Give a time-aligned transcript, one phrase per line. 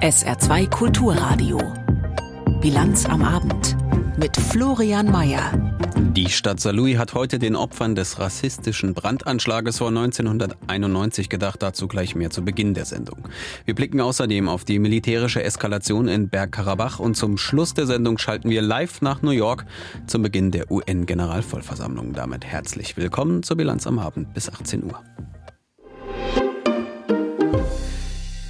[0.00, 1.58] SR2 Kulturradio.
[2.60, 3.76] Bilanz am Abend
[4.16, 5.50] mit Florian Mayer.
[6.12, 12.14] Die Stadt Saarlouis hat heute den Opfern des rassistischen Brandanschlages vor 1991 gedacht, dazu gleich
[12.14, 13.24] mehr zu Beginn der Sendung.
[13.64, 18.50] Wir blicken außerdem auf die militärische Eskalation in Bergkarabach und zum Schluss der Sendung schalten
[18.50, 19.66] wir live nach New York
[20.06, 22.12] zum Beginn der UN-Generalvollversammlung.
[22.12, 25.02] Damit herzlich willkommen zur Bilanz am Abend bis 18 Uhr.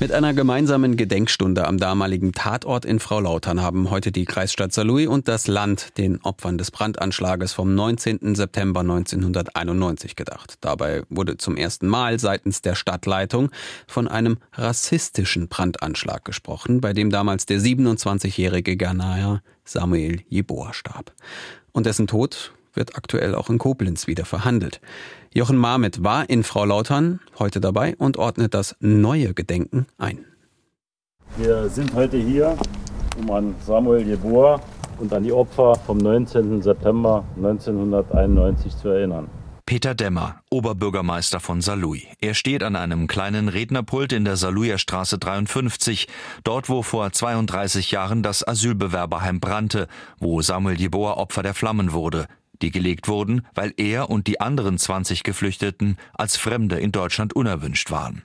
[0.00, 5.08] Mit einer gemeinsamen Gedenkstunde am damaligen Tatort in Frau Lautern haben heute die Kreisstadt Saarlouis
[5.08, 8.36] und das Land den Opfern des Brandanschlages vom 19.
[8.36, 10.54] September 1991 gedacht.
[10.60, 13.50] Dabei wurde zum ersten Mal seitens der Stadtleitung
[13.88, 21.12] von einem rassistischen Brandanschlag gesprochen, bei dem damals der 27-jährige Ghanaer Samuel Jeboa starb.
[21.72, 24.80] Und dessen Tod wird aktuell auch in Koblenz wieder verhandelt.
[25.34, 30.24] Jochen Marmit war in Frau Lautern heute dabei und ordnet das neue Gedenken ein.
[31.36, 32.56] Wir sind heute hier,
[33.20, 34.60] um an Samuel Jeboa
[34.98, 36.62] und an die Opfer vom 19.
[36.62, 39.28] September 1991 zu erinnern.
[39.66, 42.04] Peter Demmer, Oberbürgermeister von Saarlouis.
[42.20, 46.08] Er steht an einem kleinen Rednerpult in der Saarlouier Straße 53,
[46.42, 49.86] dort wo vor 32 Jahren das Asylbewerberheim brannte,
[50.18, 52.28] wo Samuel Jeboa Opfer der Flammen wurde
[52.62, 57.90] die gelegt wurden, weil er und die anderen 20 Geflüchteten als Fremde in Deutschland unerwünscht
[57.90, 58.22] waren.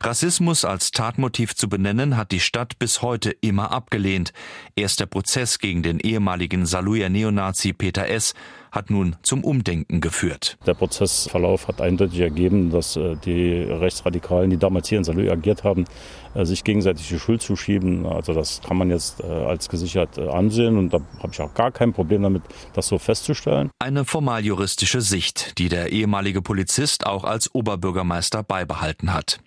[0.00, 4.32] Rassismus als Tatmotiv zu benennen, hat die Stadt bis heute immer abgelehnt.
[4.76, 8.34] Erst der Prozess gegen den ehemaligen Saarlouier Neonazi Peter S
[8.74, 10.58] hat nun zum Umdenken geführt.
[10.66, 15.62] Der Prozessverlauf hat eindeutig ergeben, dass äh, die Rechtsradikalen, die damals hier in Salou agiert
[15.62, 15.84] haben,
[16.34, 18.04] äh, sich gegenseitig die Schuld zuschieben.
[18.06, 21.70] Also das kann man jetzt äh, als gesichert ansehen und da habe ich auch gar
[21.70, 23.70] kein Problem damit, das so festzustellen.
[23.78, 29.38] Eine formaljuristische Sicht, die der ehemalige Polizist auch als Oberbürgermeister beibehalten hat.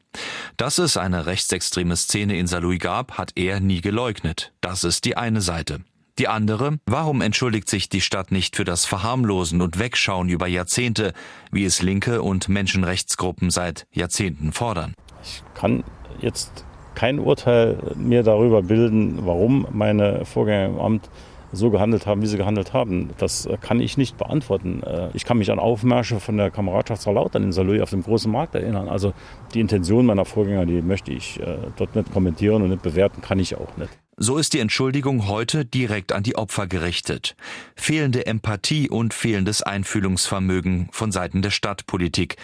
[0.55, 4.53] Dass es eine rechtsextreme Szene in Saarlouis gab, hat er nie geleugnet.
[4.61, 5.81] Das ist die eine Seite.
[6.19, 11.13] Die andere, warum entschuldigt sich die Stadt nicht für das Verharmlosen und Wegschauen über Jahrzehnte,
[11.51, 14.95] wie es Linke und Menschenrechtsgruppen seit Jahrzehnten fordern?
[15.21, 15.83] Ich kann
[16.19, 21.09] jetzt kein Urteil mir darüber bilden, warum meine Vorgänger im Amt
[21.51, 23.11] so gehandelt haben, wie sie gehandelt haben.
[23.19, 24.81] Das kann ich nicht beantworten.
[24.83, 28.31] Äh, ich kann mich an Aufmärsche von der Kameradschaft Lautern in Saarlouis auf dem großen
[28.31, 28.89] Markt erinnern.
[28.89, 29.13] Also
[29.53, 33.39] die Intention meiner Vorgänger, die möchte ich äh, dort nicht kommentieren und nicht bewerten, kann
[33.39, 33.91] ich auch nicht.
[34.19, 37.35] So ist die Entschuldigung heute direkt an die Opfer gerichtet.
[37.75, 42.35] Fehlende Empathie und fehlendes Einfühlungsvermögen von Seiten der Stadtpolitik.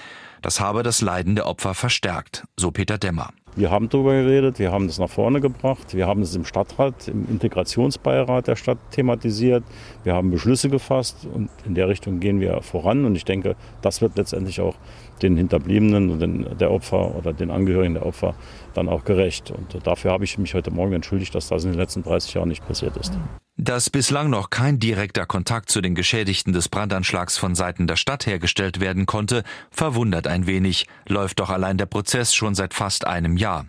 [0.44, 3.32] Das habe das Leiden der Opfer verstärkt, so Peter Demmer.
[3.56, 7.08] Wir haben darüber geredet, wir haben das nach vorne gebracht, wir haben es im Stadtrat,
[7.08, 9.64] im Integrationsbeirat der Stadt thematisiert,
[10.04, 14.02] wir haben Beschlüsse gefasst und in der Richtung gehen wir voran und ich denke, das
[14.02, 14.76] wird letztendlich auch
[15.22, 18.34] den Hinterbliebenen und den, der Opfer oder den Angehörigen der Opfer
[18.74, 19.52] dann auch gerecht.
[19.52, 22.50] Und dafür habe ich mich heute Morgen entschuldigt, dass das in den letzten 30 Jahren
[22.50, 23.14] nicht passiert ist.
[23.56, 28.26] Dass bislang noch kein direkter Kontakt zu den Geschädigten des Brandanschlags von Seiten der Stadt
[28.26, 33.38] hergestellt werden konnte, verwundert ein wenig, läuft doch allein der Prozess schon seit fast einem
[33.38, 33.68] Jahr.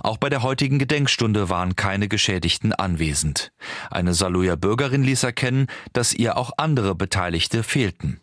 [0.00, 3.52] Auch bei der heutigen Gedenkstunde waren keine Geschädigten anwesend.
[3.90, 8.20] Eine Saarlouier Bürgerin ließ erkennen, dass ihr auch andere Beteiligte fehlten.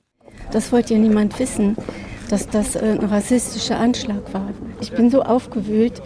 [0.52, 1.78] Das wollte ja niemand wissen,
[2.32, 4.50] dass das ein rassistischer Anschlag war.
[4.80, 6.02] Ich bin so aufgewühlt,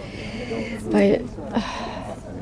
[0.90, 1.64] weil ach,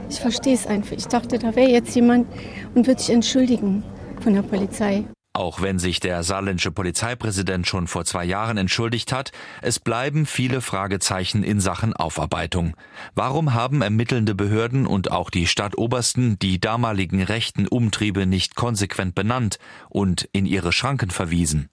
[0.10, 0.94] ich verstehe es einfach.
[0.94, 2.28] Ich dachte, da wäre jetzt jemand
[2.76, 3.84] und würde sich entschuldigen
[4.22, 5.04] von der Polizei.
[5.36, 9.32] Auch wenn sich der saarländische Polizeipräsident schon vor zwei Jahren entschuldigt hat,
[9.64, 12.76] es bleiben viele Fragezeichen in Sachen Aufarbeitung.
[13.16, 19.58] Warum haben ermittelnde Behörden und auch die Stadtobersten die damaligen rechten Umtriebe nicht konsequent benannt
[19.90, 21.70] und in ihre Schranken verwiesen?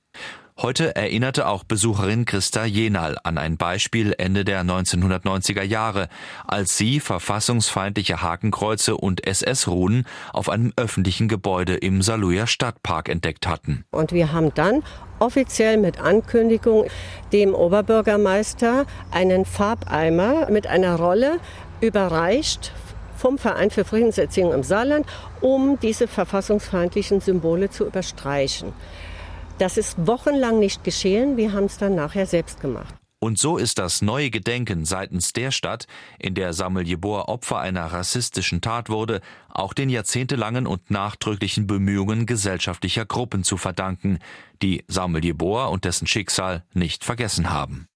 [0.62, 6.10] Heute erinnerte auch Besucherin Christa Jenal an ein Beispiel Ende der 1990er Jahre,
[6.46, 10.04] als sie verfassungsfeindliche Hakenkreuze und SS-Runen
[10.34, 13.86] auf einem öffentlichen Gebäude im Saarlouier Stadtpark entdeckt hatten.
[13.90, 14.82] Und wir haben dann
[15.18, 16.88] offiziell mit Ankündigung
[17.32, 21.38] dem Oberbürgermeister einen Farbeimer mit einer Rolle
[21.80, 22.72] überreicht
[23.16, 25.06] vom Verein für Friedenserziehung im Saarland,
[25.40, 28.74] um diese verfassungsfeindlichen Symbole zu überstreichen.
[29.60, 31.36] Das ist wochenlang nicht geschehen.
[31.36, 32.94] Wir haben es dann nachher selbst gemacht.
[33.18, 35.86] Und so ist das neue Gedenken seitens der Stadt,
[36.18, 39.20] in der Samuel Jeboa Opfer einer rassistischen Tat wurde,
[39.50, 44.20] auch den jahrzehntelangen und nachdrücklichen Bemühungen gesellschaftlicher Gruppen zu verdanken,
[44.62, 47.89] die Samuel Jeboa und dessen Schicksal nicht vergessen haben.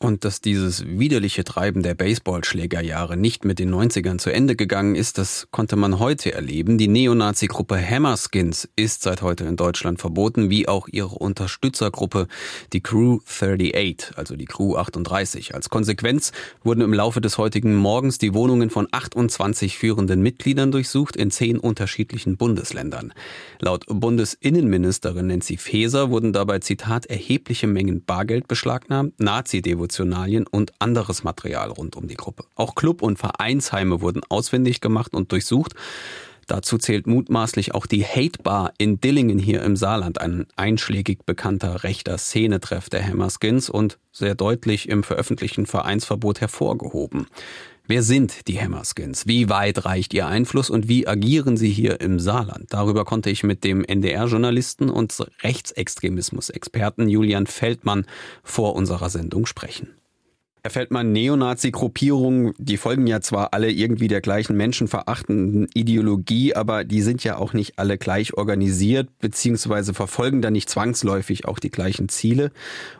[0.00, 5.18] Und dass dieses widerliche Treiben der Baseballschlägerjahre nicht mit den 90ern zu Ende gegangen ist,
[5.18, 6.78] das konnte man heute erleben.
[6.78, 12.28] Die Neonazi-Gruppe Hammerskins ist seit heute in Deutschland verboten, wie auch ihre Unterstützergruppe,
[12.72, 15.56] die Crew 38, also die Crew 38.
[15.56, 16.30] Als Konsequenz
[16.62, 21.58] wurden im Laufe des heutigen Morgens die Wohnungen von 28 führenden Mitgliedern durchsucht in zehn
[21.58, 23.12] unterschiedlichen Bundesländern.
[23.58, 31.24] Laut Bundesinnenministerin Nancy Faeser wurden dabei, Zitat, erhebliche Mengen Bargeld beschlagnahmt, Nazi-Devotionen Devotionalien und anderes
[31.24, 32.44] Material rund um die Gruppe.
[32.54, 35.74] Auch Club- und Vereinsheime wurden auswendig gemacht und durchsucht.
[36.46, 41.84] Dazu zählt mutmaßlich auch die Hate Bar in Dillingen hier im Saarland, ein einschlägig bekannter
[41.84, 47.26] rechter Szenetreff der Hammerskins und sehr deutlich im veröffentlichten Vereinsverbot hervorgehoben.
[47.90, 49.26] Wer sind die Hammerskins?
[49.26, 52.66] Wie weit reicht ihr Einfluss und wie agieren sie hier im Saarland?
[52.68, 58.04] Darüber konnte ich mit dem NDR-Journalisten und Rechtsextremismus-Experten Julian Feldmann
[58.42, 59.94] vor unserer Sendung sprechen.
[60.62, 67.00] Herr Feldmann, Neonazi-Gruppierungen, die folgen ja zwar alle irgendwie der gleichen menschenverachtenden Ideologie, aber die
[67.00, 72.10] sind ja auch nicht alle gleich organisiert, beziehungsweise verfolgen da nicht zwangsläufig auch die gleichen
[72.10, 72.50] Ziele.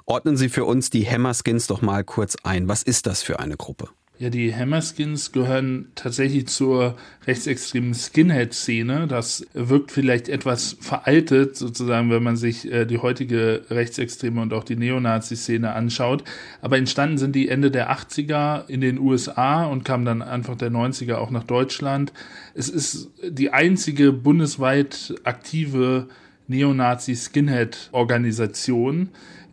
[0.07, 2.69] Ordnen Sie für uns die Hammerskins doch mal kurz ein.
[2.69, 3.91] Was ist das für eine Gruppe?
[4.21, 6.97] Ja, die Hammerskins gehören tatsächlich zur
[7.29, 9.07] rechtsextremen Skinhead-Szene.
[9.07, 14.65] Das wirkt vielleicht etwas veraltet, sozusagen, wenn man sich äh, die heutige rechtsextreme und auch
[14.65, 16.25] die Neonazi-Szene anschaut.
[16.61, 20.73] Aber entstanden sind die Ende der 80er in den USA und kamen dann Anfang der
[20.73, 22.13] 90er auch nach Deutschland.
[22.55, 26.09] Es ist die einzige bundesweit aktive
[26.49, 29.11] Neonazi-Skinhead-Organisation.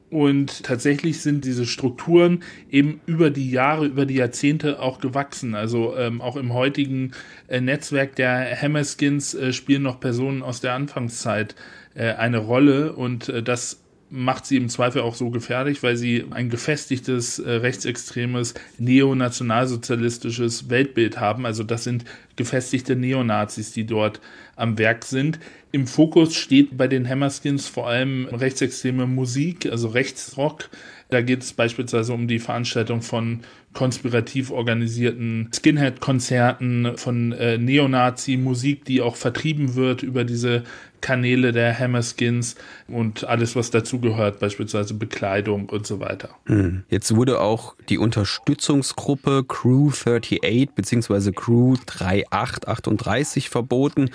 [0.10, 5.56] Und tatsächlich sind diese Strukturen eben über die Jahre, über die Jahrzehnte auch gewachsen.
[5.56, 7.12] Also ähm, auch im heutigen
[7.48, 11.56] äh, Netzwerk der Hammerskins äh, spielen noch Personen aus der Anfangszeit
[11.96, 16.25] äh, eine Rolle und äh, das macht sie im Zweifel auch so gefährlich, weil sie
[16.30, 21.46] ein gefestigtes, äh, rechtsextremes, neonationalsozialistisches Weltbild haben.
[21.46, 22.06] Also das sind
[22.36, 24.22] gefestigte Neonazis, die dort
[24.56, 25.40] am Werk sind.
[25.72, 30.69] Im Fokus steht bei den Hammerskins vor allem rechtsextreme Musik, also Rechtsrock.
[31.10, 33.42] Da geht es beispielsweise um die Veranstaltung von
[33.74, 40.63] konspirativ organisierten Skinhead-Konzerten, von äh, Neonazi-Musik, die auch vertrieben wird über diese
[41.02, 42.56] Kanäle der Hammerskins
[42.88, 46.30] und alles, was dazugehört, beispielsweise Bekleidung und so weiter.
[46.48, 46.84] Hm.
[46.90, 51.31] Jetzt wurde auch die Unterstützungsgruppe Crew 38 bzw.
[51.31, 54.10] Crew 3838 verboten.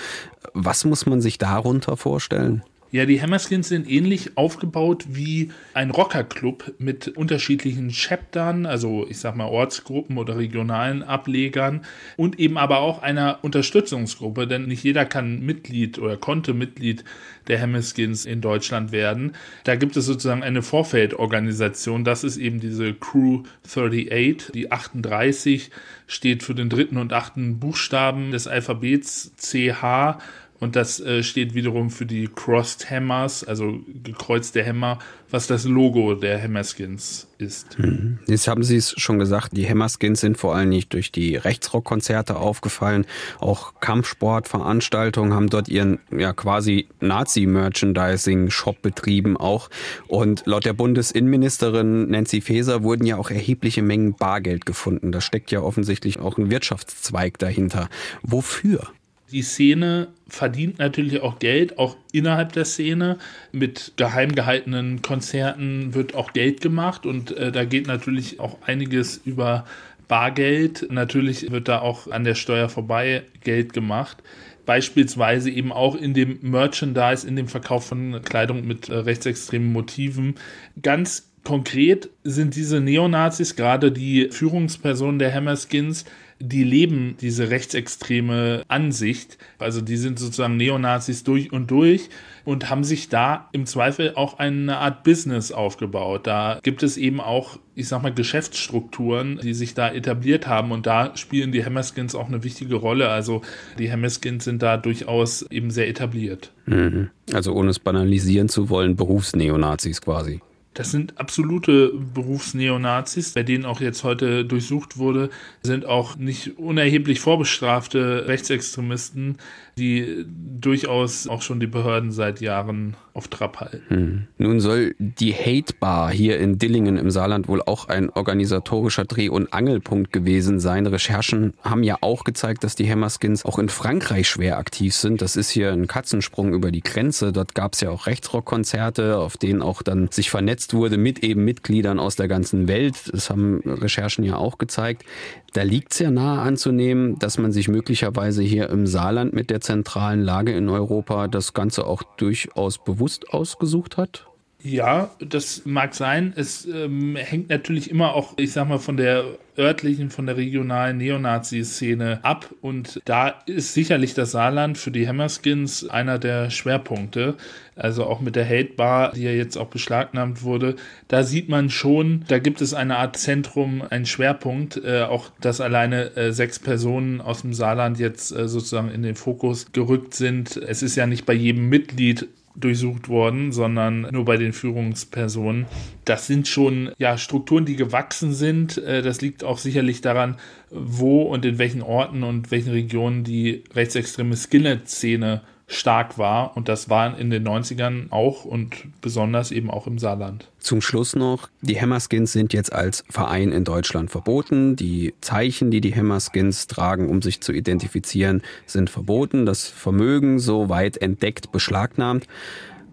[0.52, 2.64] Was muss man sich darunter vorstellen?
[2.92, 9.36] Ja, die Hammerskins sind ähnlich aufgebaut wie ein Rockerclub mit unterschiedlichen Chaptern, also ich sag
[9.36, 11.82] mal Ortsgruppen oder regionalen Ablegern
[12.16, 17.04] und eben aber auch einer Unterstützungsgruppe, denn nicht jeder kann Mitglied oder konnte Mitglied
[17.46, 19.36] der Hammerskins in Deutschland werden.
[19.62, 25.70] Da gibt es sozusagen eine Vorfeldorganisation, das ist eben diese Crew 38, die 38
[26.08, 30.18] steht für den dritten und achten Buchstaben des Alphabets CH
[30.60, 34.98] und das äh, steht wiederum für die Crossed Hammers, also gekreuzte Hämmer,
[35.30, 37.78] was das Logo der Hammerskins ist.
[37.78, 38.18] Mhm.
[38.26, 42.36] Jetzt haben Sie es schon gesagt, die Hammerskins sind vor allem nicht durch die Rechtsrockkonzerte
[42.36, 43.06] aufgefallen.
[43.38, 49.70] Auch Kampfsportveranstaltungen haben dort ihren ja quasi Nazi-Merchandising-Shop betrieben auch.
[50.08, 55.10] Und laut der Bundesinnenministerin Nancy Faeser wurden ja auch erhebliche Mengen Bargeld gefunden.
[55.10, 57.88] Da steckt ja offensichtlich auch ein Wirtschaftszweig dahinter.
[58.22, 58.88] Wofür?
[59.32, 63.18] Die Szene verdient natürlich auch Geld, auch innerhalb der Szene.
[63.52, 69.20] Mit geheim gehaltenen Konzerten wird auch Geld gemacht und äh, da geht natürlich auch einiges
[69.24, 69.64] über
[70.08, 70.88] Bargeld.
[70.90, 74.18] Natürlich wird da auch an der Steuer vorbei Geld gemacht.
[74.66, 80.34] Beispielsweise eben auch in dem Merchandise, in dem Verkauf von Kleidung mit äh, rechtsextremen Motiven.
[80.82, 86.04] Ganz konkret sind diese Neonazis, gerade die Führungspersonen der Hammerskins,
[86.40, 89.36] die leben diese rechtsextreme Ansicht.
[89.58, 92.08] Also die sind sozusagen Neonazis durch und durch
[92.44, 96.26] und haben sich da im Zweifel auch eine Art Business aufgebaut.
[96.26, 100.86] Da gibt es eben auch, ich sag mal, Geschäftsstrukturen, die sich da etabliert haben und
[100.86, 103.10] da spielen die Hammerskins auch eine wichtige Rolle.
[103.10, 103.42] Also
[103.78, 106.52] die Hammerskins sind da durchaus eben sehr etabliert.
[106.64, 107.10] Mhm.
[107.34, 110.40] Also ohne es banalisieren zu wollen, Berufsneonazis quasi.
[110.72, 115.30] Das sind absolute Berufsneonazis, bei denen auch jetzt heute durchsucht wurde,
[115.64, 119.38] sind auch nicht unerheblich vorbestrafte Rechtsextremisten,
[119.80, 120.26] die
[120.60, 123.82] durchaus auch schon die Behörden seit Jahren auf Trab halten.
[123.88, 124.26] Hm.
[124.38, 129.30] Nun soll die Hate Bar hier in Dillingen im Saarland wohl auch ein organisatorischer Dreh-
[129.30, 130.86] und Angelpunkt gewesen sein.
[130.86, 135.22] Recherchen haben ja auch gezeigt, dass die Hammerskins auch in Frankreich schwer aktiv sind.
[135.22, 137.32] Das ist hier ein Katzensprung über die Grenze.
[137.32, 141.44] Dort gab es ja auch Rechtsrockkonzerte, auf denen auch dann sich vernetzt wurde mit eben
[141.44, 143.10] Mitgliedern aus der ganzen Welt.
[143.12, 145.04] Das haben Recherchen ja auch gezeigt.
[145.52, 149.60] Da liegt es ja nahe anzunehmen, dass man sich möglicherweise hier im Saarland mit der
[149.60, 154.29] zentralen Lage in Europa das Ganze auch durchaus bewusst ausgesucht hat?
[154.62, 156.34] Ja, das mag sein.
[156.36, 159.24] Es ähm, hängt natürlich immer auch, ich sag mal, von der
[159.56, 162.50] örtlichen, von der regionalen Neonazi-Szene ab.
[162.60, 167.36] Und da ist sicherlich das Saarland für die Hammerskins einer der Schwerpunkte.
[167.74, 170.76] Also auch mit der Hate Bar, die ja jetzt auch beschlagnahmt wurde.
[171.08, 174.76] Da sieht man schon, da gibt es eine Art Zentrum, einen Schwerpunkt.
[174.84, 179.14] Äh, auch, dass alleine äh, sechs Personen aus dem Saarland jetzt äh, sozusagen in den
[179.14, 180.58] Fokus gerückt sind.
[180.58, 182.28] Es ist ja nicht bei jedem Mitglied
[182.60, 185.66] durchsucht worden, sondern nur bei den Führungspersonen.
[186.04, 188.78] Das sind schon ja, Strukturen, die gewachsen sind.
[188.78, 190.36] Äh, das liegt auch sicherlich daran,
[190.70, 196.56] wo und in welchen Orten und welchen Regionen die rechtsextreme Skinhead-Szene stark war.
[196.56, 200.48] Und das war in den 90ern auch und besonders eben auch im Saarland.
[200.58, 204.74] Zum Schluss noch, die Hammerskins sind jetzt als Verein in Deutschland verboten.
[204.76, 209.46] Die Zeichen, die die Hammerskins tragen, um sich zu identifizieren, sind verboten.
[209.46, 212.26] Das Vermögen soweit entdeckt, beschlagnahmt.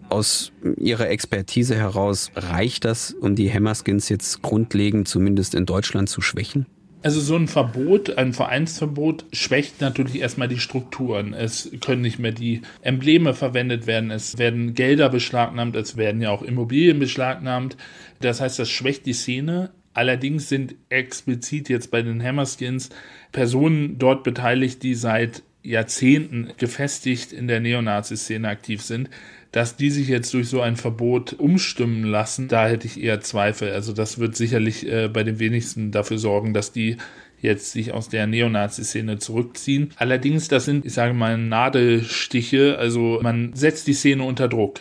[0.08, 6.22] Aus Ihrer Expertise heraus reicht das, um die Hammerskins jetzt grundlegend zumindest in Deutschland zu
[6.22, 6.66] schwächen?
[7.00, 11.32] Also so ein Verbot, ein Vereinsverbot schwächt natürlich erstmal die Strukturen.
[11.32, 16.30] Es können nicht mehr die Embleme verwendet werden, es werden Gelder beschlagnahmt, es werden ja
[16.30, 17.76] auch Immobilien beschlagnahmt.
[18.20, 19.70] Das heißt, das schwächt die Szene.
[19.94, 22.90] Allerdings sind explizit jetzt bei den Hammerskins
[23.30, 29.08] Personen dort beteiligt, die seit Jahrzehnten gefestigt in der Neonazi-Szene aktiv sind
[29.52, 33.72] dass die sich jetzt durch so ein Verbot umstimmen lassen, da hätte ich eher Zweifel.
[33.72, 36.96] Also das wird sicherlich äh, bei den wenigsten dafür sorgen, dass die
[37.40, 39.92] jetzt sich aus der Neonazi-Szene zurückziehen.
[39.96, 42.76] Allerdings, das sind, ich sage mal, Nadelstiche.
[42.78, 44.80] Also man setzt die Szene unter Druck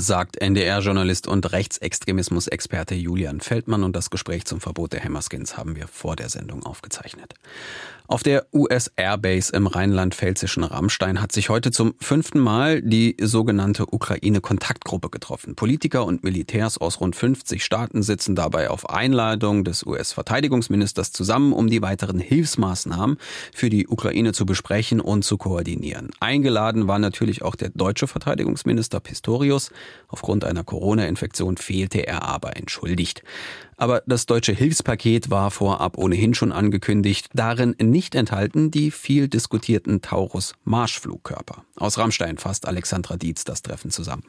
[0.00, 5.88] sagt NDR-Journalist und Rechtsextremismus-Experte Julian Feldmann und das Gespräch zum Verbot der Hammerskins haben wir
[5.88, 7.34] vor der Sendung aufgezeichnet.
[8.08, 13.92] Auf der US Airbase im rheinland-pfälzischen Rammstein hat sich heute zum fünften Mal die sogenannte
[13.92, 15.56] Ukraine-Kontaktgruppe getroffen.
[15.56, 21.66] Politiker und Militärs aus rund 50 Staaten sitzen dabei auf Einladung des US-Verteidigungsministers zusammen, um
[21.66, 23.16] die weiteren Hilfsmaßnahmen
[23.52, 26.10] für die Ukraine zu besprechen und zu koordinieren.
[26.20, 29.72] Eingeladen war natürlich auch der deutsche Verteidigungsminister Pistorius.
[30.06, 33.24] Aufgrund einer Corona-Infektion fehlte er aber entschuldigt.
[33.76, 40.00] Aber das deutsche Hilfspaket war vorab ohnehin schon angekündigt, darin nicht enthalten die viel diskutierten
[40.00, 41.64] Taurus-Marschflugkörper.
[41.76, 44.24] Aus Rammstein fasst Alexandra Dietz das Treffen zusammen.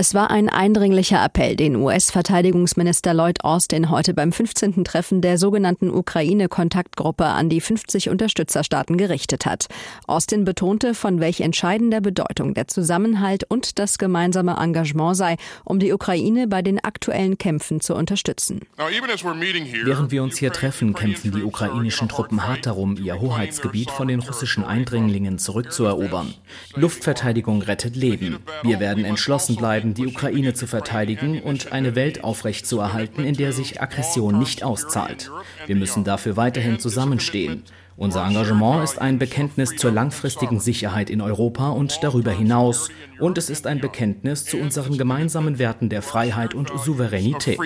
[0.00, 4.84] Es war ein eindringlicher Appell, den US-Verteidigungsminister Lloyd Austin heute beim 15.
[4.84, 9.66] Treffen der sogenannten Ukraine-Kontaktgruppe an die 50 Unterstützerstaaten gerichtet hat.
[10.06, 15.92] Austin betonte, von welch entscheidender Bedeutung der Zusammenhalt und das gemeinsame Engagement sei, um die
[15.92, 18.60] Ukraine bei den aktuellen Kämpfen zu unterstützen.
[18.76, 24.20] Während wir uns hier treffen, kämpfen die ukrainischen Truppen hart darum, ihr Hoheitsgebiet von den
[24.20, 26.34] russischen Eindringlingen zurückzuerobern.
[26.76, 28.38] Luftverteidigung rettet Leben.
[28.62, 33.52] Wir werden entschlossen bleiben, werden, die Ukraine zu verteidigen und eine Welt aufrechtzuerhalten, in der
[33.52, 35.30] sich Aggression nicht auszahlt.
[35.66, 37.62] Wir müssen dafür weiterhin zusammenstehen.
[37.98, 42.90] Unser Engagement ist ein Bekenntnis zur langfristigen Sicherheit in Europa und darüber hinaus.
[43.18, 47.58] Und es ist ein Bekenntnis zu unseren gemeinsamen Werten der Freiheit und Souveränität.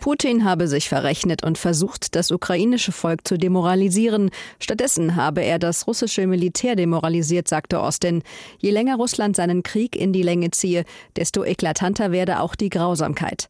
[0.00, 4.30] Putin habe sich verrechnet und versucht, das ukrainische Volk zu demoralisieren.
[4.58, 8.24] Stattdessen habe er das russische Militär demoralisiert, sagte Austin.
[8.58, 13.46] Je länger Russland seinen Krieg in die Länge ziehe, desto eklatanter werde auch die Grausamkeit.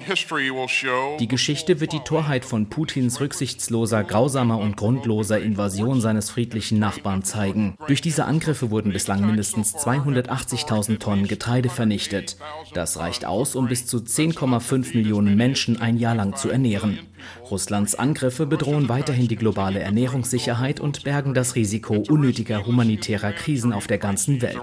[1.20, 7.22] Die Geschichte wird die Torheit von Putins rücksichtsloser, grausamer und grundloser Invasion seines friedlichen Nachbarn
[7.22, 7.76] zeigen.
[7.86, 12.36] Durch diese Angriffe wurden bislang mindestens 280.000 Tonnen Getreide vernichtet.
[12.72, 16.98] Das reicht aus, um bis zu 10,5 Millionen Menschen ein Jahr lang zu ernähren.
[17.50, 23.86] Russlands Angriffe bedrohen weiterhin die globale Ernährungssicherheit und bergen das Risiko unnötiger humanitärer Krisen auf
[23.86, 24.60] der ganzen Welt.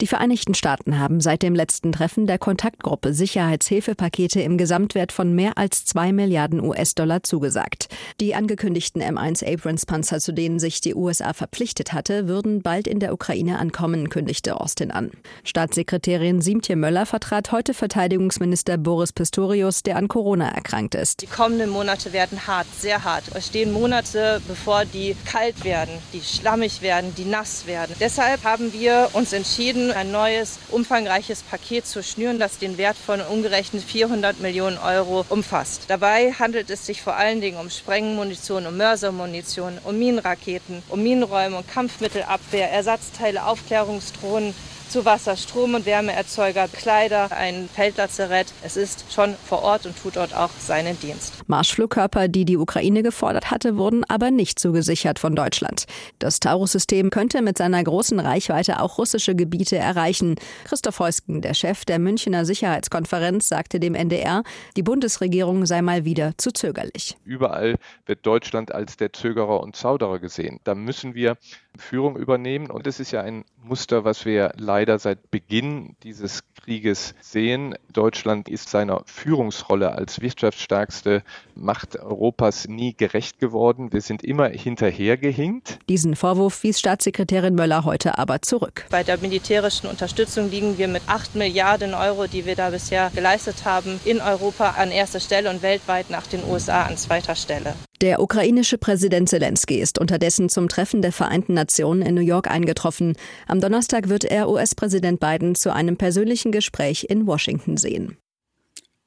[0.00, 5.58] Die Vereinigten Staaten haben seit dem letzten Treffen der Kontaktgruppe Sicherheitshilfepakete im Gesamtwert von mehr
[5.58, 7.88] als 2 Milliarden US-Dollar zugesagt.
[8.20, 13.12] Die angekündigten M1 Abrams-Panzer, zu denen sich die USA verpflichtet hatte, würden bald in der
[13.12, 15.10] Ukraine ankommen, kündigte Austin an.
[15.44, 21.22] Staatssekretärin Siemtje Möller vertrat heute Verteidigungsminister Boris Pistorius, der an Corona erkrankt ist.
[21.22, 23.24] Die kommenden Monate werden hart, sehr hart.
[23.34, 27.94] Es stehen Monate, bevor die kalt werden, die schlammig werden, die nass werden.
[28.00, 33.20] Deshalb haben wir uns entschieden, ein neues, umfangreiches Paket zu schnüren, das den Wert von
[33.20, 35.82] umgerechnet 400 Millionen Euro umfasst.
[35.88, 41.56] Dabei handelt es sich vor allen Dingen um Sprengmunition, um Mörsermunition, um Minenraketen, um Minenräume
[41.56, 44.54] und Kampfmittelabwehr, Ersatzteile, Aufklärungsdrohnen,
[44.90, 48.52] zu Wasser, Strom- und Wärmeerzeuger, Kleider, ein Feldlazarett.
[48.64, 51.34] Es ist schon vor Ort und tut dort auch seinen Dienst.
[51.46, 55.84] Marschflugkörper, die die Ukraine gefordert hatte, wurden aber nicht zugesichert von Deutschland.
[56.18, 60.34] Das Taurus-System könnte mit seiner großen Reichweite auch russische Gebiete erreichen.
[60.64, 64.42] Christoph Heusken, der Chef der Münchner Sicherheitskonferenz, sagte dem NDR,
[64.76, 67.16] die Bundesregierung sei mal wieder zu zögerlich.
[67.24, 70.58] Überall wird Deutschland als der Zögerer und Zauderer gesehen.
[70.64, 71.36] Da müssen wir
[71.76, 72.70] Führung übernehmen.
[72.70, 77.74] Und das ist ja ein Muster, was wir leider seit Beginn dieses Krieges sehen.
[77.92, 81.22] Deutschland ist seiner Führungsrolle als wirtschaftsstärkste
[81.54, 83.92] Macht Europas nie gerecht geworden.
[83.92, 85.78] Wir sind immer hinterhergehinkt.
[85.88, 88.86] Diesen Vorwurf wies Staatssekretärin Möller heute aber zurück.
[88.90, 93.64] Bei der militärischen Unterstützung liegen wir mit 8 Milliarden Euro, die wir da bisher geleistet
[93.64, 97.74] haben, in Europa an erster Stelle und weltweit nach den USA an zweiter Stelle.
[98.00, 103.14] Der ukrainische Präsident Zelensky ist unterdessen zum Treffen der Vereinten Nationen in New York eingetroffen.
[103.46, 108.16] Am Donnerstag wird er US-Präsident Biden zu einem persönlichen Gespräch in Washington sehen.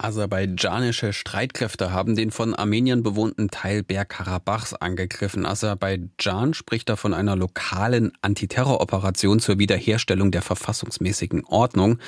[0.03, 5.45] Aserbaidschanische Streitkräfte haben den von Armenien bewohnten Teil Bergkarabachs angegriffen.
[5.45, 12.00] Aserbaidschan spricht da von einer lokalen Antiterroroperation zur Wiederherstellung der verfassungsmäßigen Ordnung.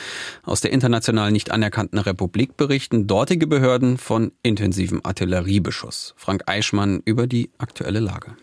[0.43, 6.15] Aus der international nicht anerkannten Republik berichten dortige Behörden von intensivem Artilleriebeschuss.
[6.17, 8.35] Frank Eichmann über die aktuelle Lage.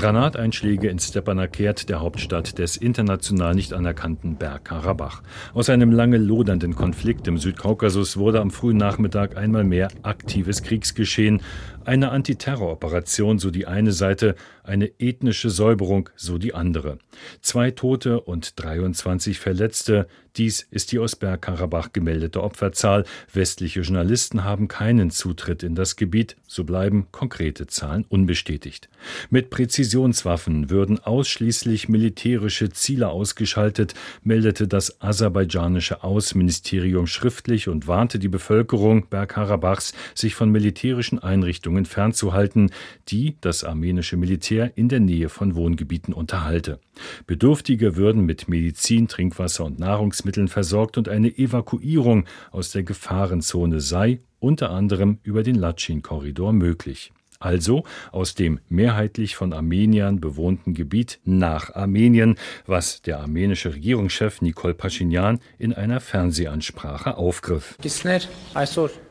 [0.00, 5.22] Granateinschläge in Stepanakert, der Hauptstadt des international nicht anerkannten Bergkarabach.
[5.52, 11.42] Aus einem lange lodernden Konflikt im Südkaukasus wurde am frühen Nachmittag einmal mehr aktives Kriegsgeschehen.
[11.84, 16.98] Eine Antiterroroperation, so die eine Seite, eine ethnische Säuberung, so die andere.
[17.40, 20.06] Zwei Tote und 23 Verletzte,
[20.36, 23.04] dies ist die aus Bergkarabach gemeldete Opferzahl.
[23.32, 28.88] Westliche Journalisten haben keinen Zutritt in das Gebiet, so bleiben konkrete Zahlen unbestätigt.
[29.30, 38.28] Mit Präzisionswaffen würden ausschließlich militärische Ziele ausgeschaltet, meldete das aserbaidschanische Außenministerium schriftlich und warnte die
[38.28, 42.70] Bevölkerung Bergkarabachs, sich von militärischen Einrichtungen fernzuhalten,
[43.08, 46.80] die das armenische Militär in der Nähe von Wohngebieten unterhalte.
[47.26, 54.20] Bedürftige würden mit Medizin, Trinkwasser und Nahrungsmitteln versorgt und eine Evakuierung aus der Gefahrenzone sei
[54.38, 61.74] unter anderem über den Latschin-Korridor möglich also aus dem mehrheitlich von Armeniern bewohnten Gebiet nach
[61.74, 67.76] Armenien, was der armenische Regierungschef Nikol Pashinyan in einer Fernsehansprache aufgriff.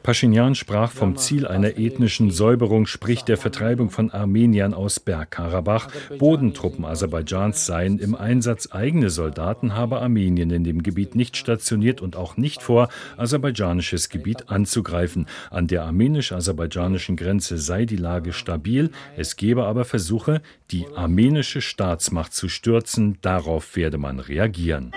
[0.03, 5.88] Pashinyan sprach vom Ziel einer ethnischen Säuberung, sprich der Vertreibung von Armeniern aus Bergkarabach.
[6.17, 12.15] Bodentruppen Aserbaidschans seien im Einsatz, eigene Soldaten habe Armenien in dem Gebiet nicht stationiert und
[12.15, 15.25] auch nicht vor, aserbaidschanisches Gebiet anzugreifen.
[15.49, 21.62] An der armenisch-aserbaidschanischen Grenze sei die Lage Lage stabil, es gebe aber Versuche, die armenische
[21.62, 24.91] Staatsmacht zu stürzen, darauf werde man reagieren.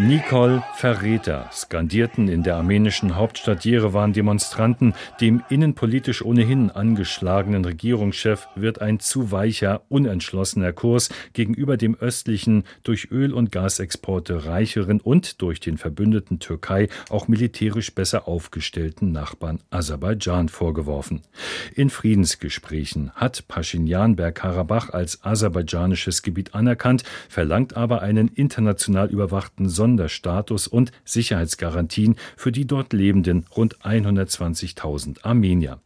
[0.00, 8.80] Nicole Verräter skandierten in der armenischen Hauptstadt Jerewan Demonstranten, dem innenpolitisch ohnehin angeschlagenen Regierungschef wird
[8.80, 15.58] ein zu weicher, unentschlossener Kurs gegenüber dem östlichen, durch Öl- und Gasexporte reicheren und durch
[15.58, 21.22] den verbündeten Türkei auch militärisch besser aufgestellten Nachbarn Aserbaidschan vorgeworfen.
[21.74, 29.87] In Friedensgesprächen hat Pashinyan Bergkarabach als aserbaidschanisches Gebiet anerkannt, verlangt aber einen international überwachten Sonder
[29.88, 35.80] Sonderstatus und Sicherheitsgarantien für die dort lebenden rund 120.000 Armenier.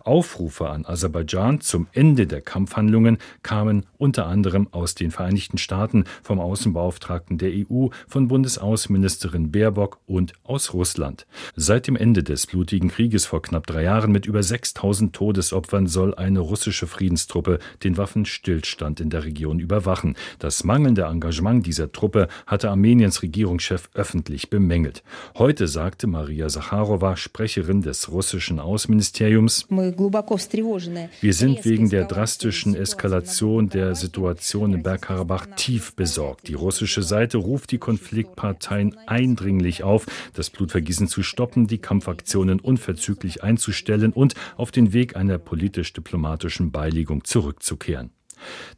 [0.00, 6.40] Aufrufe an Aserbaidschan zum Ende der Kampfhandlungen kamen unter anderem aus den Vereinigten Staaten, vom
[6.40, 11.26] Außenbeauftragten der EU, von Bundesaußenministerin Baerbock und aus Russland.
[11.54, 16.14] Seit dem Ende des blutigen Krieges vor knapp drei Jahren mit über 6000 Todesopfern soll
[16.14, 20.16] eine russische Friedenstruppe den Waffenstillstand in der Region überwachen.
[20.38, 25.02] Das mangelnde Engagement dieser Truppe hatte Armeniens Regierungschef öffentlich bemängelt.
[25.36, 33.94] Heute sagte Maria Sacharowa, Sprecherin des russischen Außenministeriums, wir sind wegen der drastischen Eskalation der
[33.94, 36.48] Situation in Bergkarabach tief besorgt.
[36.48, 43.42] Die russische Seite ruft die Konfliktparteien eindringlich auf, das Blutvergießen zu stoppen, die Kampfaktionen unverzüglich
[43.42, 48.10] einzustellen und auf den Weg einer politisch-diplomatischen Beilegung zurückzukehren.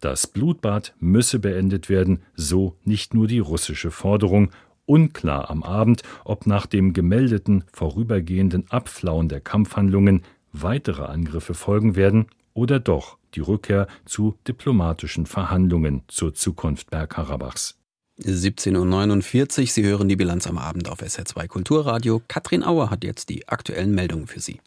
[0.00, 4.50] Das Blutbad müsse beendet werden, so nicht nur die russische Forderung,
[4.86, 10.22] Unklar am Abend, ob nach dem gemeldeten vorübergehenden Abflauen der Kampfhandlungen
[10.54, 17.76] weitere Angriffe folgen werden oder doch die Rückkehr zu diplomatischen Verhandlungen zur Zukunft Bergkarabachs.
[18.20, 22.22] 17.49 Uhr, Sie hören die Bilanz am Abend auf SR2 Kulturradio.
[22.28, 24.60] Katrin Auer hat jetzt die aktuellen Meldungen für Sie.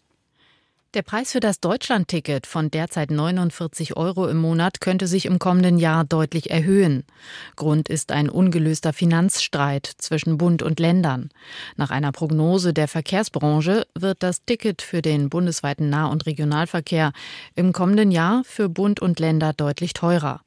[0.94, 5.76] Der Preis für das Deutschlandticket von derzeit 49 Euro im Monat könnte sich im kommenden
[5.76, 7.04] Jahr deutlich erhöhen.
[7.56, 11.28] Grund ist ein ungelöster Finanzstreit zwischen Bund und Ländern.
[11.76, 17.12] Nach einer Prognose der Verkehrsbranche wird das Ticket für den bundesweiten Nah- und Regionalverkehr
[17.54, 20.40] im kommenden Jahr für Bund und Länder deutlich teurer.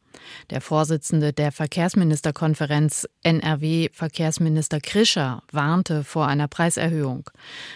[0.49, 7.29] Der Vorsitzende der Verkehrsministerkonferenz NRW-Verkehrsminister Krischer warnte vor einer Preiserhöhung.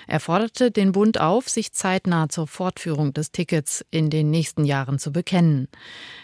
[0.07, 4.99] Er forderte den Bund auf, sich zeitnah zur Fortführung des Tickets in den nächsten Jahren
[4.99, 5.67] zu bekennen.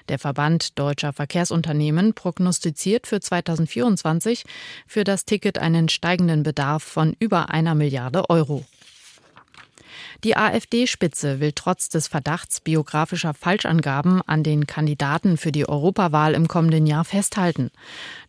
[0.10, 4.44] Der Verband deutscher Verkehrsunternehmen prognostiziert für 2024
[4.88, 8.66] für das Ticket einen steigenden Bedarf von über einer Milliarde Euro.
[10.24, 16.48] Die AfD-Spitze will trotz des Verdachts biografischer Falschangaben an den Kandidaten für die Europawahl im
[16.48, 17.72] kommenden Jahr festhalten.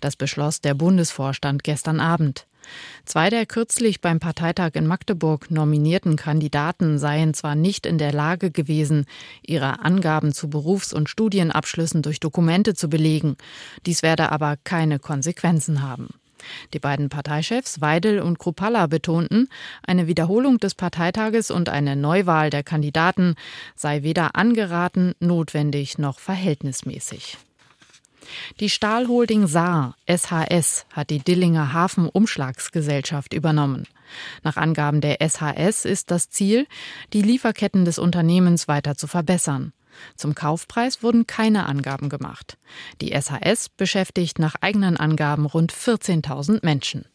[0.00, 2.46] Das beschloss der Bundesvorstand gestern Abend.
[3.04, 8.50] Zwei der kürzlich beim Parteitag in Magdeburg nominierten Kandidaten seien zwar nicht in der Lage
[8.50, 9.04] gewesen,
[9.42, 13.36] ihre Angaben zu Berufs- und Studienabschlüssen durch Dokumente zu belegen.
[13.84, 16.08] Dies werde aber keine Konsequenzen haben.
[16.72, 19.48] Die beiden Parteichefs Weidel und Krupalla betonten,
[19.86, 23.34] eine Wiederholung des Parteitages und eine Neuwahl der Kandidaten
[23.74, 27.38] sei weder angeraten, notwendig noch verhältnismäßig.
[28.60, 33.86] Die Stahlholding Saar SHS hat die Dillinger Hafenumschlagsgesellschaft übernommen.
[34.42, 36.66] Nach Angaben der SHS ist das Ziel,
[37.12, 39.72] die Lieferketten des Unternehmens weiter zu verbessern.
[40.16, 42.58] Zum Kaufpreis wurden keine Angaben gemacht.
[43.00, 47.06] Die SAS beschäftigt nach eigenen Angaben rund 14.000 Menschen.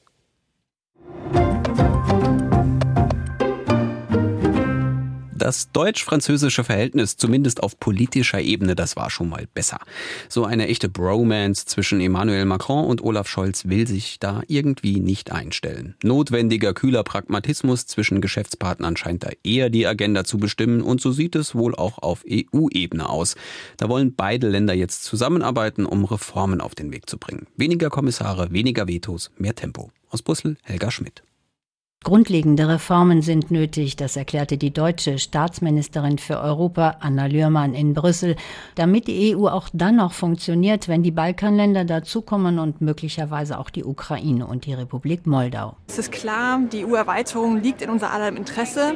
[5.47, 9.79] Das deutsch-französische Verhältnis, zumindest auf politischer Ebene, das war schon mal besser.
[10.27, 15.31] So eine echte Bromance zwischen Emmanuel Macron und Olaf Scholz will sich da irgendwie nicht
[15.31, 15.95] einstellen.
[16.03, 21.37] Notwendiger kühler Pragmatismus zwischen Geschäftspartnern scheint da eher die Agenda zu bestimmen und so sieht
[21.37, 23.37] es wohl auch auf EU-Ebene aus.
[23.77, 27.47] Da wollen beide Länder jetzt zusammenarbeiten, um Reformen auf den Weg zu bringen.
[27.55, 29.91] Weniger Kommissare, weniger Vetos, mehr Tempo.
[30.09, 31.23] Aus Brüssel Helga Schmidt.
[32.07, 38.37] Grundlegende Reformen sind nötig, das erklärte die deutsche Staatsministerin für Europa Anna Lührmann in Brüssel,
[38.75, 43.83] damit die EU auch dann noch funktioniert, wenn die Balkanländer dazukommen und möglicherweise auch die
[43.83, 45.75] Ukraine und die Republik Moldau.
[45.89, 48.95] Es ist klar, die EU-Erweiterung liegt in unser aller Interesse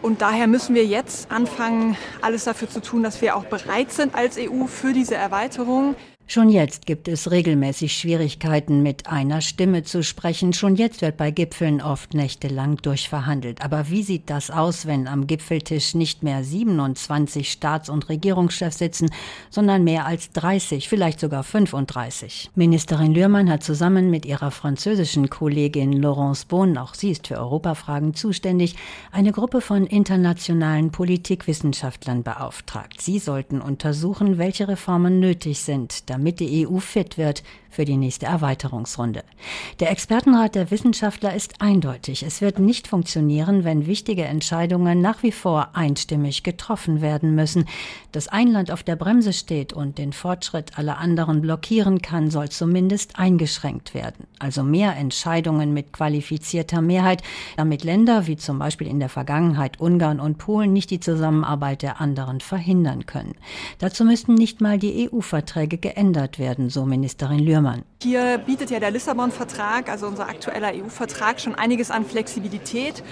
[0.00, 4.14] und daher müssen wir jetzt anfangen, alles dafür zu tun, dass wir auch bereit sind
[4.14, 5.94] als EU für diese Erweiterung.
[6.28, 10.52] Schon jetzt gibt es regelmäßig Schwierigkeiten, mit einer Stimme zu sprechen.
[10.52, 13.62] Schon jetzt wird bei Gipfeln oft nächtelang durchverhandelt.
[13.62, 19.10] Aber wie sieht das aus, wenn am Gipfeltisch nicht mehr 27 Staats- und Regierungschefs sitzen,
[19.50, 22.50] sondern mehr als 30, vielleicht sogar 35?
[22.56, 28.14] Ministerin Lührmann hat zusammen mit ihrer französischen Kollegin Laurence Bohn, auch sie ist für Europafragen
[28.14, 28.74] zuständig,
[29.12, 33.00] eine Gruppe von internationalen Politikwissenschaftlern beauftragt.
[33.00, 38.24] Sie sollten untersuchen, welche Reformen nötig sind, damit die EU fit wird für die nächste
[38.24, 39.22] Erweiterungsrunde.
[39.80, 42.22] Der Expertenrat der Wissenschaftler ist eindeutig.
[42.22, 47.66] Es wird nicht funktionieren, wenn wichtige Entscheidungen nach wie vor einstimmig getroffen werden müssen.
[48.12, 52.48] Dass ein Land auf der Bremse steht und den Fortschritt aller anderen blockieren kann, soll
[52.48, 54.26] zumindest eingeschränkt werden.
[54.38, 57.22] Also mehr Entscheidungen mit qualifizierter Mehrheit,
[57.58, 62.00] damit Länder wie zum Beispiel in der Vergangenheit Ungarn und Polen nicht die Zusammenarbeit der
[62.00, 63.34] anderen verhindern können.
[63.80, 67.82] Dazu müssten nicht mal die EU-Verträge geändert werden, so Ministerin Lührmann.
[68.02, 73.02] Hier bietet ja der Lissabon-Vertrag, also unser aktueller EU-Vertrag, schon einiges an Flexibilität.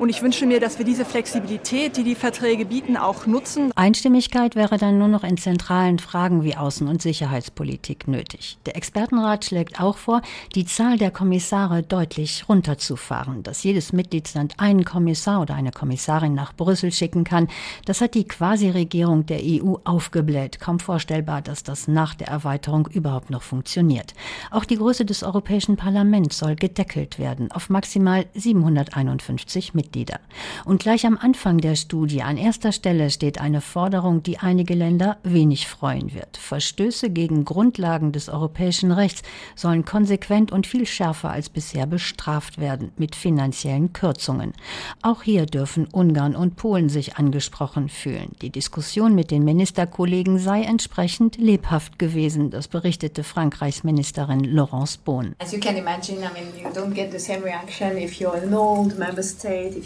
[0.00, 3.70] Und ich wünsche mir, dass wir diese Flexibilität, die die Verträge bieten, auch nutzen.
[3.76, 8.58] Einstimmigkeit wäre dann nur noch in zentralen Fragen wie Außen- und Sicherheitspolitik nötig.
[8.66, 10.22] Der Expertenrat schlägt auch vor,
[10.56, 16.52] die Zahl der Kommissare deutlich runterzufahren, dass jedes Mitgliedsland einen Kommissar oder eine Kommissarin nach
[16.52, 17.46] Brüssel schicken kann.
[17.84, 20.58] Das hat die Quasi-Regierung der EU aufgebläht.
[20.58, 24.14] Kaum vorstellbar, dass das nach der Erweiterung überhaupt noch funktioniert.
[24.50, 30.18] Auch die Größe des Europäischen Parlaments soll gedeckelt werden auf maximal 751 Mitglieder.
[30.64, 35.18] Und gleich am Anfang der Studie an erster Stelle steht eine Forderung, die einige Länder
[35.22, 36.36] wenig freuen wird.
[36.36, 39.22] Verstöße gegen Grundlagen des europäischen Rechts
[39.54, 44.52] sollen konsequent und viel schärfer als bisher bestraft werden mit finanziellen Kürzungen.
[45.00, 48.32] Auch hier dürfen Ungarn und Polen sich angesprochen fühlen.
[48.42, 52.50] Die Diskussion mit den Ministerkollegen sei entsprechend lebhaft gewesen Reisen.
[52.50, 55.34] Das berichtete Frankreichs Ministerin Laurence Bohn.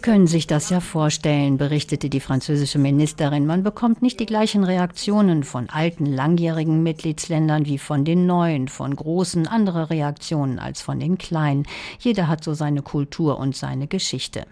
[0.02, 3.46] Können sich das ja vorstellen, berichtete die französische Ministerin.
[3.46, 8.94] Man bekommt nicht die gleichen Reaktionen von alten, langjährigen Mitgliedsländern wie von den neuen, von
[8.94, 11.66] großen andere Reaktionen als von den kleinen.
[11.98, 14.44] Jeder hat so seine Kultur und seine Geschichte.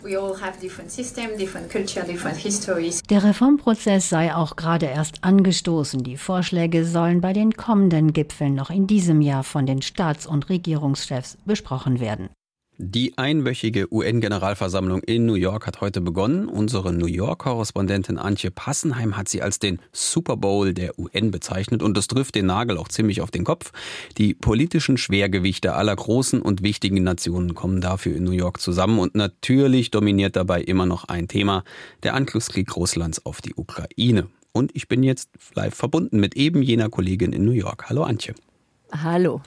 [3.10, 6.02] Der Reformprozess sei auch gerade erst angestoßen.
[6.02, 10.48] Die Vorschläge sollen bei den kommenden Gipfeln noch in diesem Jahr von den Staats- und
[10.48, 12.28] Regierungschefs besprochen werden.
[12.78, 16.46] Die einwöchige UN-Generalversammlung in New York hat heute begonnen.
[16.46, 21.96] Unsere New York-Korrespondentin Antje Passenheim hat sie als den Super Bowl der UN bezeichnet und
[21.96, 23.72] das trifft den Nagel auch ziemlich auf den Kopf.
[24.18, 29.16] Die politischen Schwergewichte aller großen und wichtigen Nationen kommen dafür in New York zusammen und
[29.16, 31.64] natürlich dominiert dabei immer noch ein Thema,
[32.04, 34.28] der Angriffskrieg Russlands auf die Ukraine.
[34.56, 37.88] Und ich bin jetzt live verbunden mit eben jener Kollegin in New York.
[37.88, 38.34] Hallo Antje.
[38.92, 39.42] Hallo.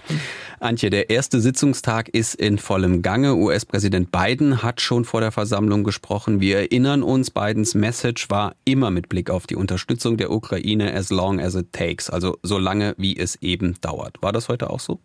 [0.59, 3.35] Antje, der erste Sitzungstag ist in vollem Gange.
[3.35, 6.41] US-Präsident Biden hat schon vor der Versammlung gesprochen.
[6.41, 11.09] Wir erinnern uns, Bidens Message war immer mit Blick auf die Unterstützung der Ukraine as
[11.09, 14.21] long as it takes, also so lange wie es eben dauert.
[14.21, 14.99] War das heute auch so?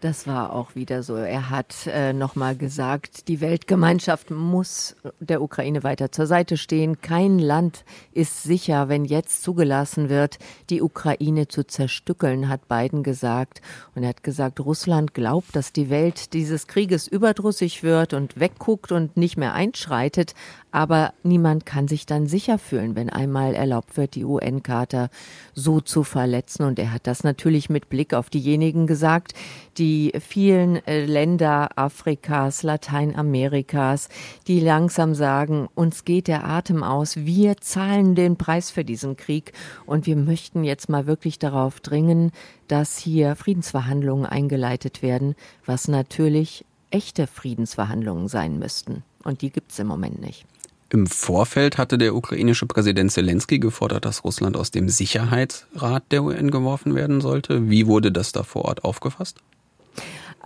[0.00, 1.16] Das war auch wieder so.
[1.16, 7.00] Er hat äh, nochmal gesagt, die Weltgemeinschaft muss der Ukraine weiter zur Seite stehen.
[7.00, 10.38] Kein Land ist sicher, wenn jetzt zugelassen wird,
[10.70, 13.62] die Ukraine zu zerstückeln, hat Biden gesagt.
[13.94, 18.92] Und er hat gesagt, Russland glaubt, dass die Welt dieses Krieges überdrüssig wird und wegguckt
[18.92, 20.34] und nicht mehr einschreitet.
[20.76, 25.08] Aber niemand kann sich dann sicher fühlen, wenn einmal erlaubt wird, die UN-Charta
[25.54, 26.64] so zu verletzen.
[26.64, 29.32] Und er hat das natürlich mit Blick auf diejenigen gesagt,
[29.78, 34.10] die vielen äh, Länder Afrikas, Lateinamerikas,
[34.48, 39.52] die langsam sagen, uns geht der Atem aus, wir zahlen den Preis für diesen Krieg
[39.86, 42.32] und wir möchten jetzt mal wirklich darauf dringen,
[42.68, 49.04] dass hier Friedensverhandlungen eingeleitet werden, was natürlich echte Friedensverhandlungen sein müssten.
[49.24, 50.46] Und die gibt es im Moment nicht.
[50.90, 56.50] Im Vorfeld hatte der ukrainische Präsident Zelensky gefordert, dass Russland aus dem Sicherheitsrat der UN
[56.50, 57.68] geworfen werden sollte.
[57.68, 59.38] Wie wurde das da vor Ort aufgefasst?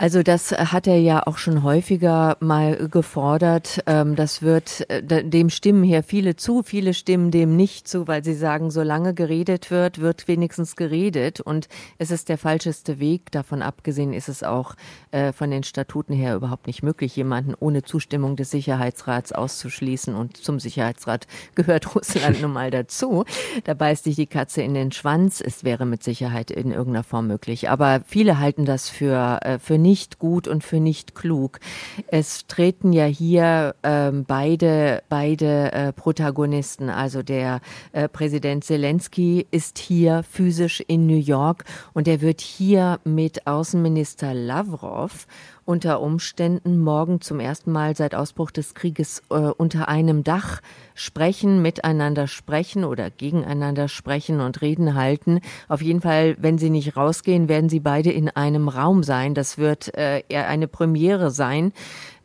[0.01, 3.83] Also das hat er ja auch schon häufiger mal gefordert.
[3.85, 8.25] Ähm, das wird äh, dem stimmen hier viele zu, viele stimmen dem nicht zu, weil
[8.25, 11.41] sie sagen, solange geredet wird, wird wenigstens geredet.
[11.43, 13.31] Und es ist der falscheste Weg.
[13.31, 14.75] Davon abgesehen ist es auch
[15.11, 20.15] äh, von den Statuten her überhaupt nicht möglich, jemanden ohne Zustimmung des Sicherheitsrats auszuschließen.
[20.15, 23.27] Und zum Sicherheitsrat gehört Russland nun mal dazu.
[23.65, 25.43] Da beißt sich die Katze in den Schwanz.
[25.43, 27.69] Es wäre mit Sicherheit in irgendeiner Form möglich.
[27.69, 31.61] Aber viele halten das für, äh, für nicht gut und für nicht klug.
[32.07, 37.61] Es treten ja hier ähm, beide, beide äh, Protagonisten, also der
[37.92, 44.35] äh, Präsident Zelensky ist hier physisch in New York und er wird hier mit Außenminister
[44.35, 45.26] Lavrov
[45.70, 50.62] unter Umständen morgen zum ersten Mal seit Ausbruch des Krieges äh, unter einem Dach
[50.96, 55.38] sprechen, miteinander sprechen oder gegeneinander sprechen und Reden halten.
[55.68, 59.35] Auf jeden Fall, wenn sie nicht rausgehen, werden sie beide in einem Raum sein.
[59.35, 61.72] Das wird äh, eher eine Premiere sein.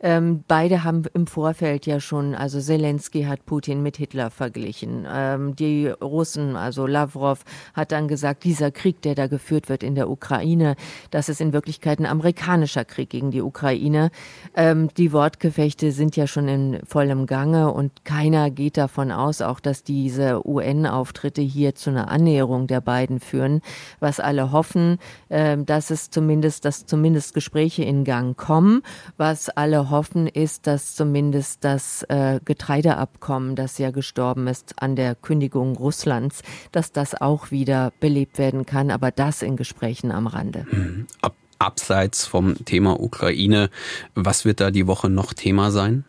[0.00, 5.06] Ähm, beide haben im Vorfeld ja schon, also Zelensky hat Putin mit Hitler verglichen.
[5.10, 9.94] Ähm, die Russen, also Lavrov, hat dann gesagt, dieser Krieg, der da geführt wird in
[9.94, 10.76] der Ukraine,
[11.10, 14.10] das ist in Wirklichkeit ein amerikanischer Krieg gegen die Ukraine.
[14.54, 19.60] Ähm, die Wortgefechte sind ja schon in vollem Gange und keiner geht davon aus, auch
[19.60, 23.62] dass diese UN-Auftritte hier zu einer Annäherung der beiden führen.
[24.00, 28.82] Was alle hoffen, äh, dass es zumindest, dass zumindest Gespräche in Gang kommen.
[29.16, 35.14] Was alle hoffen, ist, dass zumindest das äh, Getreideabkommen, das ja gestorben ist an der
[35.14, 40.66] Kündigung Russlands, dass das auch wieder belebt werden kann, aber das in Gesprächen am Rande.
[40.70, 41.06] Mhm.
[41.22, 43.70] Ab, abseits vom Thema Ukraine,
[44.14, 46.04] was wird da die Woche noch Thema sein?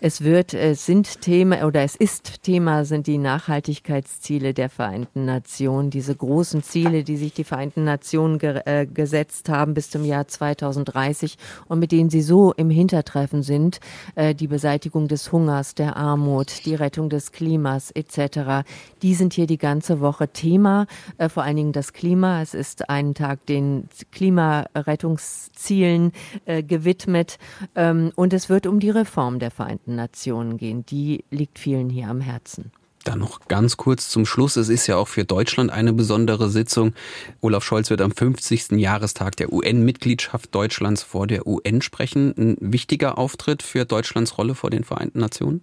[0.00, 5.90] Es wird, es sind Thema oder es ist Thema sind die Nachhaltigkeitsziele der Vereinten Nationen,
[5.90, 10.28] diese großen Ziele, die sich die Vereinten Nationen ge äh, gesetzt haben bis zum Jahr
[10.28, 13.80] 2030 und mit denen sie so im Hintertreffen sind,
[14.14, 18.68] äh, die Beseitigung des Hungers, der Armut, die Rettung des Klimas etc.
[19.02, 22.40] Die sind hier die ganze Woche Thema, äh, vor allen Dingen das Klima.
[22.40, 26.12] Es ist ein Tag den Klimarettungszielen
[26.44, 27.38] äh, gewidmet
[27.74, 30.84] ähm, und es wird um die Reform der Vereinten Vereinten Nationen gehen.
[30.86, 32.70] Die liegt vielen hier am Herzen.
[33.04, 34.56] Dann noch ganz kurz zum Schluss.
[34.56, 36.92] Es ist ja auch für Deutschland eine besondere Sitzung.
[37.40, 38.72] Olaf Scholz wird am 50.
[38.72, 42.34] Jahrestag der UN-Mitgliedschaft Deutschlands vor der UN sprechen.
[42.36, 45.62] Ein wichtiger Auftritt für Deutschlands Rolle vor den Vereinten Nationen?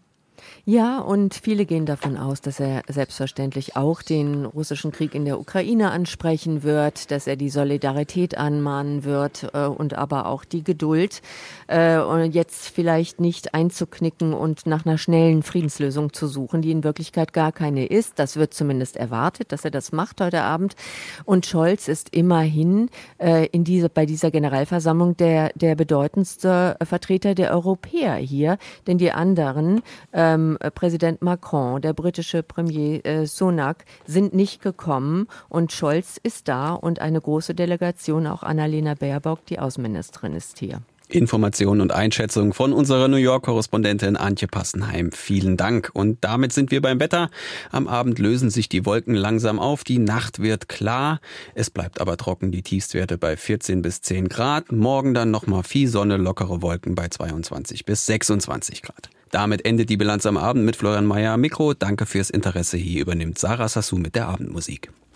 [0.65, 5.39] Ja, und viele gehen davon aus, dass er selbstverständlich auch den russischen Krieg in der
[5.39, 11.21] Ukraine ansprechen wird, dass er die Solidarität anmahnen wird äh, und aber auch die Geduld,
[11.69, 17.33] äh, jetzt vielleicht nicht einzuknicken und nach einer schnellen Friedenslösung zu suchen, die in Wirklichkeit
[17.33, 18.19] gar keine ist.
[18.19, 20.75] Das wird zumindest erwartet, dass er das macht heute Abend.
[21.25, 27.51] Und Scholz ist immerhin äh, in diese, bei dieser Generalversammlung der, der bedeutendste Vertreter der
[27.51, 29.81] Europäer hier, denn die anderen
[30.25, 36.47] ähm, äh, Präsident Macron, der britische Premier äh, Sunak sind nicht gekommen und Scholz ist
[36.47, 40.81] da und eine große Delegation, auch Annalena Baerbock, die Außenministerin, ist hier.
[41.07, 45.11] Informationen und Einschätzung von unserer New York-Korrespondentin Antje Passenheim.
[45.11, 45.91] Vielen Dank.
[45.93, 47.29] Und damit sind wir beim Wetter.
[47.71, 49.83] Am Abend lösen sich die Wolken langsam auf.
[49.83, 51.19] Die Nacht wird klar.
[51.53, 52.51] Es bleibt aber trocken.
[52.51, 54.71] Die Tiefstwerte bei 14 bis 10 Grad.
[54.71, 59.11] Morgen dann nochmal viel Sonne, lockere Wolken bei 22 bis 26 Grad.
[59.31, 61.73] Damit endet die Bilanz am Abend mit Florian Mayer Mikro.
[61.73, 62.77] Danke fürs Interesse.
[62.77, 64.91] Hier übernimmt Sarah Sassou mit der Abendmusik.